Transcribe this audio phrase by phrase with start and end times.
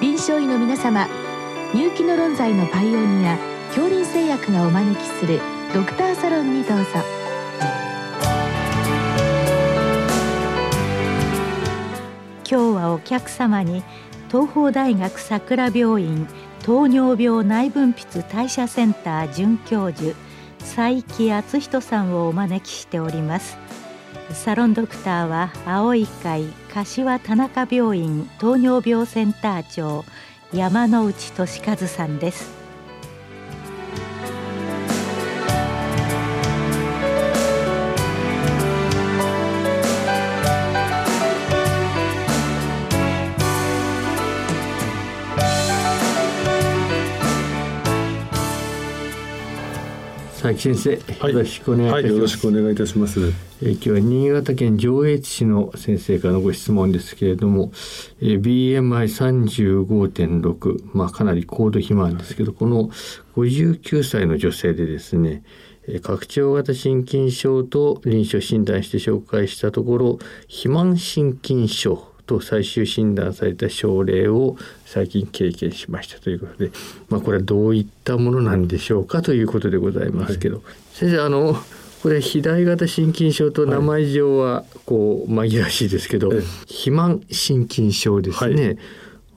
[0.00, 1.08] 臨床医の皆様
[1.74, 3.36] 入気の論剤のパイオニア
[3.74, 5.40] 恐林製薬がお招きする
[5.74, 6.84] ドクターサロンにどうぞ。
[12.48, 13.82] 今日はお客様に
[14.28, 16.28] 東邦大学桜病院
[16.62, 20.16] 糖尿病内分泌代謝センター准教授
[20.60, 23.58] 佐伯敦人さんをお招きしております。
[24.32, 30.04] サロンドクターは青い会柏田中病院糖尿病センター長
[30.52, 32.57] 山内俊和さんです。
[50.40, 53.18] 佐伯先生、はい、よろしくお願いいたします、はい、よろしくお願いいたします。
[53.60, 57.72] えー、今日は新潟県上越市の先生からのご質問ですけれども、
[58.20, 62.88] えー、BMI35.6、まあかなり高度肥満ですけど、この
[63.34, 65.42] 59歳の女性でですね、
[66.04, 76.70] 拡張型心筋症と臨床診断して紹介したところ肥満心筋症と最終診断された症例を最近経験しましたということで、
[77.08, 81.56] まあ、これはどういったものなんでしょうかということでございますけど、はい、先生あの
[82.02, 88.66] これ肥大型心筋症と名前上はこう紛らわしいですけど、はい、肥満心筋症ですね。
[88.66, 88.78] はい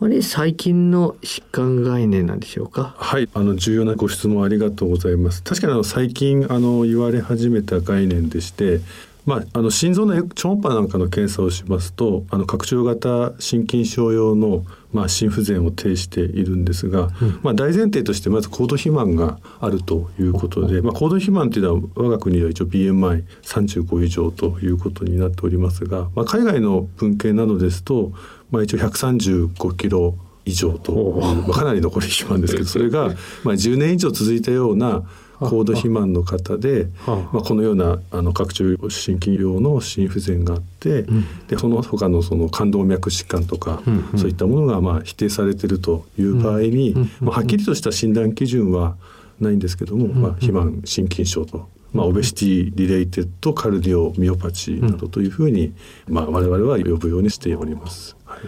[0.03, 2.95] あれ最近の疾患概念なんでしょうか？
[2.97, 5.43] はい、あの重要なご質問ありがとうございます。
[5.43, 8.79] 確かにあの最近あの言われ始めた概念でして、
[9.25, 28.11] まあ、あの心臓の超音波なんかの検査をしますとあの拡張型心筋症用の、まあ、心不全を呈しているんですが、うん、まあ、大前提としてまず高度肥満があるということで、まあ、高度肥満というのは我が国では一応 BMI35 以上ということになっておりますが、まあ、海外の文献などですと、
[28.49, 33.09] まあ、一応135キロ以上と、まあ、かなりの肥満ですけど それが、
[33.43, 35.03] まあ、10年以上続いたような
[35.41, 48.95] 高度肥満の方で、まあ、このようなあの拡張型心筋症様の心不全があって、うん、でその他のその冠動脈疾患とか、うんうん、そういったものがまあ否定されているという場合に、うんうん、まあ、はっきりとした診断基準は
[49.39, 51.69] ないんですけども、まあ、肥満心筋症と。
[51.93, 55.73] まあ、 obesity-related cardiomyopathy などというふうに、
[56.07, 58.15] まあ、我々は呼ぶようにしております。
[58.23, 58.39] はい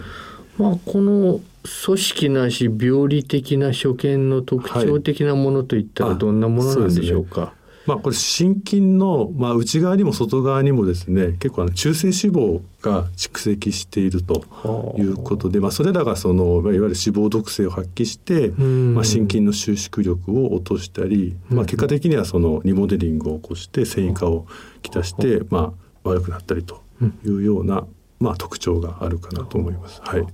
[0.58, 1.40] まあ、この
[1.84, 7.50] 組織なし病理的な所見の特徴的なものといったらどんなものなんでしょうか、はい
[7.86, 24.46] まあ、これ心筋の、まあ、内側にも外側にもですね結構あの中性脂肪が蓄積しているということで、まあ、それらがそのいわゆる脂肪毒性を発揮して、まあ、心筋の収縮力を落としたり、まあ、結果的にはそのリモデリングを起こして繊維化を
[24.82, 26.82] きたして、まあ、悪くなったりと
[27.24, 27.86] いうような、
[28.20, 30.00] まあ、特徴があるかなと思います。
[30.02, 30.26] はい。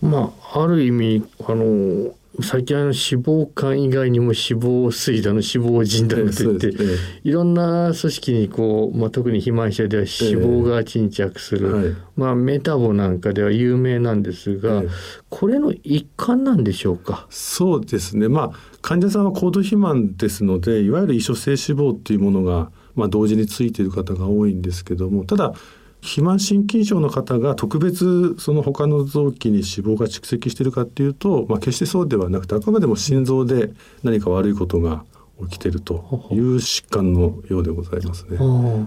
[0.00, 6.86] まあある意味あの最近あの脂肪肝以外にも脂肪水だの脂肪腎だのといって、え
[7.24, 14.84] え、いろんな組織にこう、まあ、特に肥満者では脂肪が沈着する、えはい、まあ、メタボなんかでは有名なんですが、
[15.30, 17.26] これの一環なんでしょうか？
[17.28, 18.28] そうですね。
[18.28, 25.54] まあ患者さんは高度肥満ですのでいわゆる異所性脂肪っていうものが、まあ、同時についている方が多いんですけどもただ
[26.00, 33.70] 肥満心筋症の方が特別その他の臓器に脂肪が蓄積しているかっていうと、まあ、決してそうではなくてあくまでも心臓で
[34.02, 35.04] 何か悪いことが
[35.46, 38.36] 起きてるという疾患のようでございますね。
[38.38, 38.86] は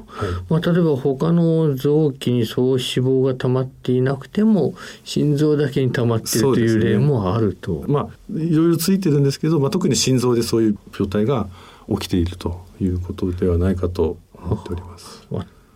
[0.50, 4.74] い、まあ、例えば他の臓器にそう脂肪が溜まっていなくても
[5.06, 7.74] 心臓だけに溜まっているという例もあると。
[7.74, 11.48] ね、まあいろいろついてるんですけど、まあ、特に心臓でそういう病態が
[11.90, 15.26] 起きているということではないかと思っております。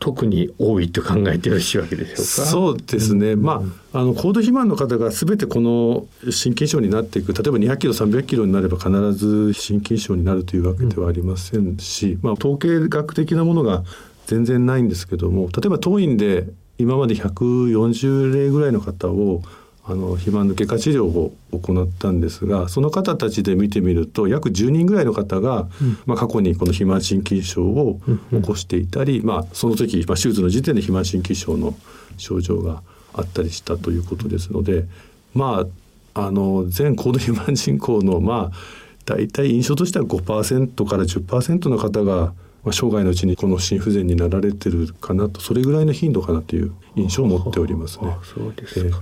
[0.05, 2.23] 特に多いと考えてよろしいわけでしょうか？
[2.23, 3.31] そうですね。
[3.31, 13.83] うん、まああの高度肥満の方がすべてこの心筋症になっていく、例えば200キロ300キロになれば必ず心筋症になるというわけではありませんし、うん、まあ統計学的なものが
[14.27, 16.45] 全然ないんですけども、例えば当院で
[16.77, 19.41] 今まで140例ぐらいの方を
[19.87, 27.99] あの肥満の外科治療を行ったんですがその方たちで見てみると約10人ぐらいの方が、うん、まあ、過去にこの肥満心筋症を
[28.31, 31.75] 起こしていたり、うん、まあ、その時、まあ、手術の時点で肥満心筋症の
[32.17, 32.81] 症状が
[33.13, 34.85] あったりしたということですので
[35.33, 35.65] ま
[36.13, 38.57] ああの全高度肥満人口のまあ
[39.05, 42.33] 大体印象としては5%から10%の方が
[42.65, 48.17] まあ、生涯のうちにこの心不全になられてるかなとそれぐらいの頻度かなという印象を持っておりますね。
[48.23, 49.01] そうですか、えー、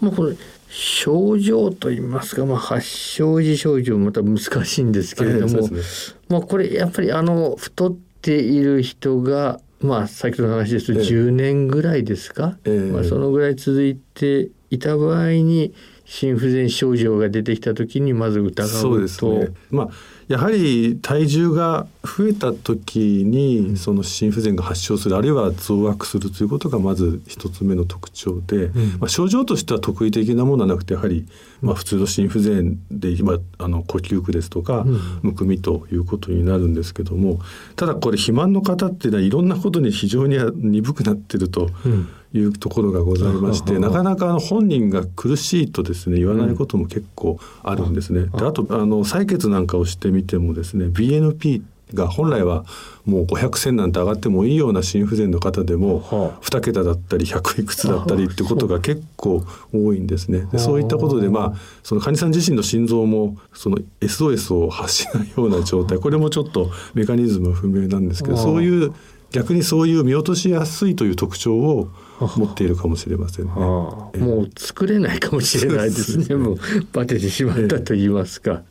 [0.00, 0.36] まあ、これ
[0.68, 5.82] 症状といいますか、まあ、発症時症状また難しいんですけれども、えーね、
[6.28, 15.74] まあ、これやっぱりあの太っている人がまあ先ほどの話ですと10年ぐらいですか、えー、まあ、そのぐらい続いていた場合に
[16.10, 19.48] 心不全症状が出てきた時にまず疑うとそうですね。
[19.70, 19.88] まあ
[20.26, 31.26] やはり体重が増えた時にその心不全が発症するあるいは増悪するということがまず一つ目の特徴で、うん、まあ、症状としては特異的なものはなくてやはり
[31.62, 34.84] まあ普通の心不全で今あの呼吸苦ですとか
[35.22, 37.40] むくみということになるんですけども
[37.74, 41.70] ただこれ肥満の方っていうのはいろんなことに非常に鈍くなってると。
[41.84, 48.26] うんいうところがございまして、なかなかあの本人が苦しいとですね言わないことも結構あるんですね。
[48.26, 51.62] であとあの採血なんかをしてみてもですね BNP
[51.94, 52.64] が本来は
[53.04, 56.02] もう500線なんて上がってもいいような心不全の方でも
[56.42, 59.42] 2桁だったり100いくつだったりってことが結構
[59.72, 60.46] 多いんですね。
[60.52, 65.98] でそういったことでまあその患者さん自身の心臓もその SOS を発しないような状態。
[65.98, 68.94] これもちょっとメカニズム不明なんですけどそういう
[69.32, 71.88] 逆にそういう見落としやすいという特徴を
[72.36, 73.52] 持っているかもしれませんね。
[73.52, 76.34] もう作れないかもしれないですね。
[76.34, 76.58] もう
[76.92, 78.62] バテてしまったと言いますか。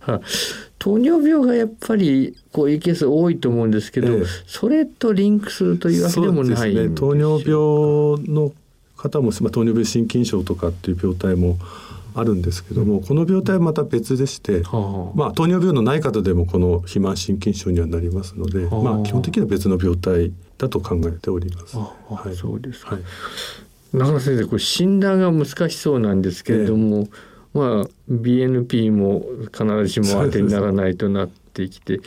[0.78, 7.54] 糖尿病がやっぱりこういうケース多いと思うんですけど、ええ、それとリンクするというわけでもないね、糖尿病
[8.34, 8.54] の
[8.96, 11.58] 方も、まあ、糖尿病心筋症とかっていう病態も
[12.20, 21.78] あるんですけども、うん、この病態はまた別でして、はあ、まあ、糖尿病のない方でもこの肥満心筋症にはなりますので、はあ、まあ、基本的には別の病態だと考えております。
[21.78, 23.04] はい、そうですか、はい、
[23.94, 27.08] 中野先生これ診断が難しそうなんですけれども、
[27.56, 32.00] えまあ BNP も必ずしも当てにならないとなってきて。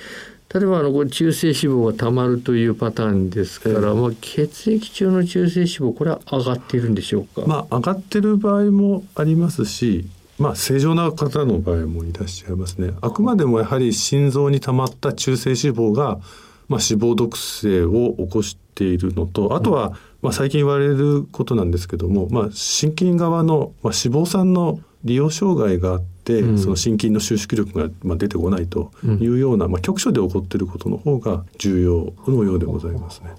[0.54, 10.04] 例えばあの中性脂肪がたまるというパターンですから、まあ、血液中の中性脂肪これは上がっているんでしょうか、まあ、上がってる場合もありますし、
[10.38, 12.92] まあ、正常な方の場合もいらっしゃいますね。
[13.00, 16.20] あくまでもやはり心臓にたまった中性脂肪が、
[16.68, 33.32] まあ、脂肪毒性を起こしているのとあとは、まあ、最近言われることなんですけども、まあ、心筋側の、まあ、脂肪酸の利用障害があって、うん、その心筋の収縮力がまあ出てこないというような、うん、まあ、局所で起こっていることの方が重要のようでございますね。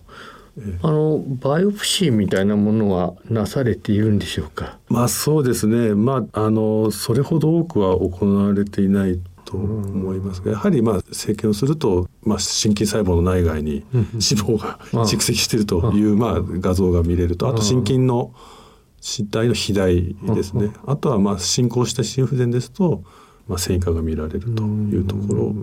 [0.84, 4.78] あのバイオプシーみたいなものはなされているんでしょうか？
[4.88, 5.96] まあそうですね。
[5.96, 18.63] まああのそれほど多くは行われていないと思いますが、やはりまあ生検をすると、まあ、心筋細胞の内外に 脂肪が蓄積しているという、まあ、画像が見れるとあと心筋の身
[19.28, 23.04] 体の肥大ですね、あとはまあ進行した心不全ですと
[23.48, 25.54] まあ、繊維化が見られるというところ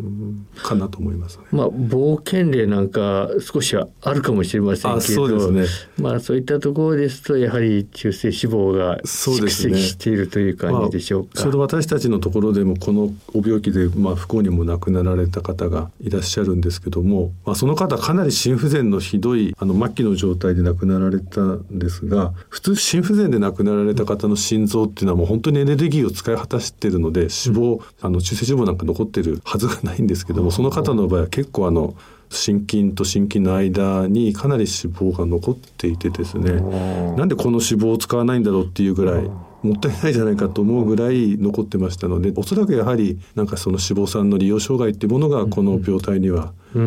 [0.62, 11.40] かなと思います、ね、まあ、冒険例なんか少しはあるかもしれませんけどそうです、ね、まあ、そういったところですとやはり中性脂肪が蓄積しているという感じでしょうか。
[11.40, 31.94] ちょうど私たちのところでもこのご病気で、まあ、不幸にも亡くなられた方がいらっしゃるんですけども、まあ、その方かなり心不全のひどいあの末期の状態で亡くなられたんですが普通心不全で亡くなられた方の心臓っていうのはもう本当にエネルギーを使い果たしているので脂肪、うんあの中性脂肪なんか残ってるはずがないんですけどもその方の場合は結構あの
[32.30, 36.60] 心筋と心筋の間にかなり脂肪が残っていてですね。
[37.16, 39.30] なんでこの脂肪を使わないんだろうっていうぐらい
[39.62, 46.80] もったいないじゃないかと思うぐらい残ってましたのでおそらくやはりなんかその脂肪酸の利用障害っていうものがこの病態にはな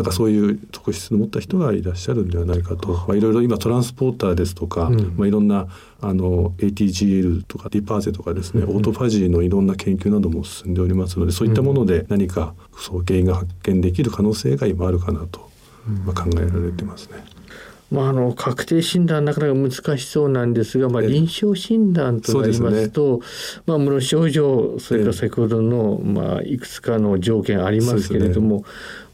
[0.00, 5.66] んかそういう特質を持った人がいらっしゃるんではないかと、まあ、いろいろ今トランスポーターですとか、まあ、いろんな
[6.00, 15.50] あの ATGL とかディパーゼとかですね、オートファジーのいろんな研究なども進んでおりますのでそういったもので何かそう原因が発見できる可能性が今あるかなと、
[16.06, 17.37] まあ、考えられてますね。
[17.90, 23.26] まあ、あの確定診断なかなか難しそうなんですが、まあ、臨床診断となりますと、ね、
[23.66, 28.64] まあ、無症状それから先ほどの、まあ、いくつかの条件ありますけれども、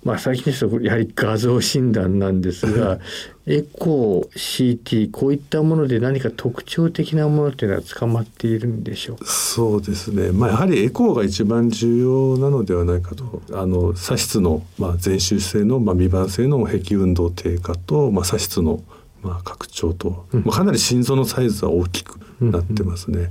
[0.05, 2.99] まあ、最近ですとやはり画像診断なんですが
[3.47, 9.25] エコー CT こういったもので何か特徴的なものっていうのは捕まっているんでしょうか？
[9.25, 13.43] そうですね、まあ、やはりエコーが一番重要なのではないかと。
[13.53, 18.83] あの左室の、まあ、全周性の、まあ、未盤性の壁運動低下と、まあ、左室の
[19.25, 23.31] まあ、拡張と、まあ、かなり心臓のサイズは大きくなってますね。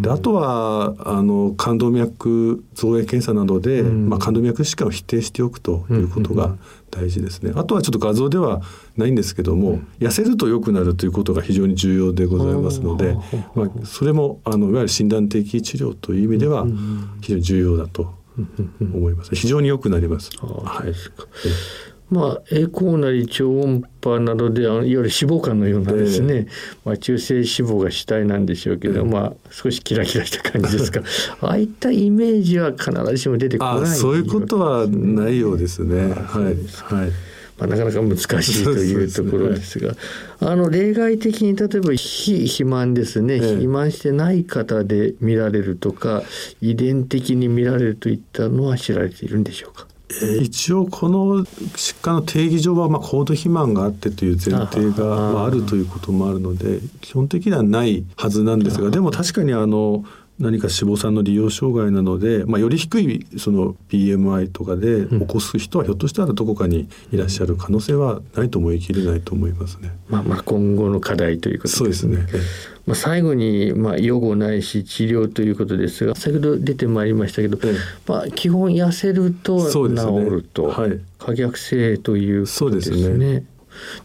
[0.00, 6.56] であとはあの冠動脈造影検査などで、まあ、冠動脈疾患を否定しておくということが
[6.90, 7.52] 大事ですね。
[7.54, 8.62] あとはちょっと画像では
[8.96, 13.16] ないんですけども、痩せると良くなるということが非常に重要でございますので、
[13.54, 16.66] まあ、それもあのいわゆる診断的治療という意味では
[17.20, 18.14] 非常に重要だと
[18.80, 19.34] 思います。
[19.34, 20.30] 非常に良くなります。
[20.40, 20.92] はい。
[22.10, 26.46] まあ、栄光なり超音波などでいわゆる脂肪肝のようなですね、えー、
[26.84, 31.02] まあ、中性脂肪が主体なんでしょうけど、えー、まあ、少しキラキラした感じですか。
[31.42, 36.08] ああいったイメージは必ずしも出てこないそういうことはないようですね。
[36.08, 36.44] はい、
[36.94, 37.10] はい。
[37.58, 38.26] まあ、なかなか難し
[38.60, 39.94] いというところですが、
[40.40, 46.22] あの例外的に例えば非肥満ですね、ええ、肥満してない方で見られるとか
[46.60, 49.88] 遺伝的に見られるといったのは知られているんでしょうか？
[49.88, 49.97] えー、
[50.40, 60.04] 一応この疾患の定義上はまあ高度肥満があってという前提がまああるということもあるので基本的にはないはずなんですがでも確かにあの
[60.38, 69.90] 何か脂肪酸の利用障害なので、まあ、より低いその BMI とかで起こす人はひょっとしたらどこかにいらっしゃる可能性はないと思い切れないと思いますね。
[70.08, 71.92] まあ、まあ今後の課題ということで。
[71.92, 72.16] すね。
[72.16, 72.42] そうですね。
[72.86, 77.58] まあ、最後に、まあ、予後ないし治療ということですが先ほど出てまいりましたけど、
[78.06, 79.88] まあ、基本痩せると治
[80.30, 82.96] ると、ねはい、可逆性ということですね。
[82.96, 83.44] すね。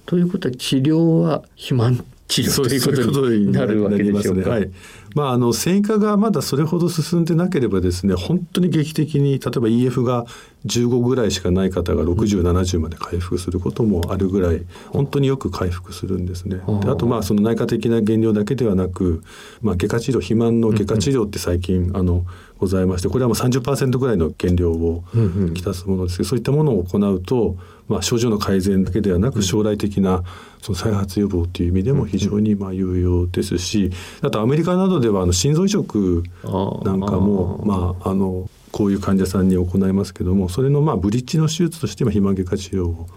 [0.06, 4.50] ということは治療は肥満治療ということになるわけでしょうか。
[4.50, 4.72] はい
[5.16, 10.26] まあ、あの繊維化がまだそれほど進んでなければですね本当に劇的に例えば EF が
[10.66, 16.62] 15ぐらいしかない方が6070まで回復することもあるぐらい本当によく回復するんですね。
[16.82, 19.24] であとまあその内科的な減量だけではなく、
[19.62, 22.26] まあ、外科治療肥満の外科治療って最近あの
[22.64, 25.04] ございましてこれはもう30%ぐらいの減量を
[25.54, 30.24] きたすものですけどそういったものを行うと、まあ、症状の改善だけではなく将来的な
[30.62, 33.92] その再発予防という意味でも非常にまあ有用ですし
[34.22, 36.24] あとアメリカなどではあの心臓移植
[36.84, 43.08] なんかもまああのこういう患者さんに行いますけどもそれのまあブリッジの手術として肥満外科治療を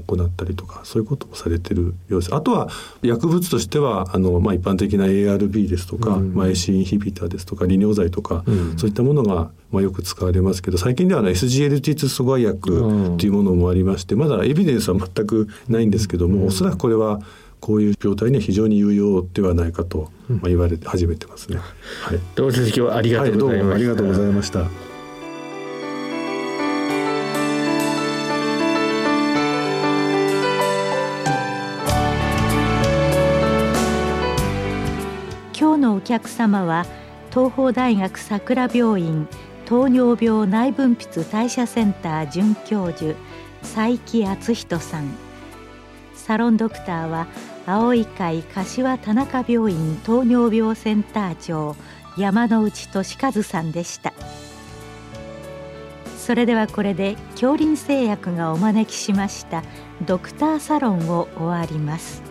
[0.00, 2.34] 行ったりとかそういうこともされてるようです。
[2.34, 2.68] あとは
[3.02, 17.20] 薬物としてはあの、まあ、一般的な ARB ですとか、うん、まあ、AC インヒビターですとか利尿剤とか、うん、そういったものが、まあ、よく使われますけど最近では、ね、SGLT2 阻害薬というものもありましてまだエビデンスは全くないんですけども、うん、おそらくこれは
[17.60, 21.58] こういう病態には非常に有用ではないかと、まあ、言われ始めてますね。
[22.02, 24.89] はい、どうも先生今日はありがとうございました、はい、ありがとうございました。
[36.10, 36.86] 客様は
[37.30, 39.28] 東邦大学桜病院
[39.64, 43.14] 糖尿病内分泌代謝センター准教授
[43.62, 45.08] 佐伯敦人さん。
[46.16, 47.28] サロンドクターは
[47.64, 51.76] 青い会柏田中病院糖尿病センター長
[52.16, 54.12] 山内俊和さんでした。
[56.18, 59.62] それではこれで恐林製薬がお招きしました。
[60.04, 62.29] ドクターサロンを終わります。